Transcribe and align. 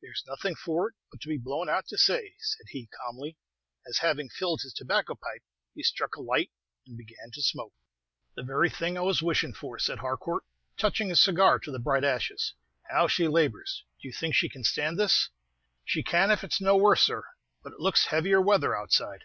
"There's 0.00 0.24
nothing 0.26 0.54
for 0.54 0.88
it 0.88 0.94
but 1.10 1.20
to 1.20 1.28
be 1.28 1.36
blown 1.36 1.68
out 1.68 1.86
to 1.88 1.98
say," 1.98 2.34
said 2.38 2.64
he, 2.70 2.86
calmly, 2.86 3.36
as, 3.86 3.98
having 3.98 4.30
filled 4.30 4.62
his 4.62 4.72
tobacco 4.72 5.14
pipe, 5.16 5.42
he 5.74 5.82
struck 5.82 6.16
a 6.16 6.22
light 6.22 6.50
and 6.86 6.96
began 6.96 7.30
to 7.34 7.42
smoke. 7.42 7.74
"The 8.36 8.42
very 8.42 8.70
thing 8.70 8.96
I 8.96 9.02
was 9.02 9.20
wishing 9.20 9.52
for," 9.52 9.78
said 9.78 9.98
Harcourt, 9.98 10.44
touching 10.78 11.10
his 11.10 11.20
cigar 11.20 11.58
to 11.58 11.70
the 11.70 11.78
bright 11.78 12.04
ashes. 12.04 12.54
"How 12.90 13.06
she 13.06 13.28
labors! 13.28 13.84
Do 14.00 14.08
you 14.08 14.14
think 14.14 14.34
she 14.34 14.48
can 14.48 14.64
stand 14.64 14.98
this?" 14.98 15.28
"She 15.84 16.02
can, 16.02 16.30
if 16.30 16.42
it's 16.42 16.58
no 16.58 16.74
worse, 16.78 17.02
sir." 17.02 17.26
"But 17.62 17.74
it 17.74 17.78
looks 17.80 18.06
heavier 18.06 18.40
weather 18.40 18.74
outside." 18.74 19.24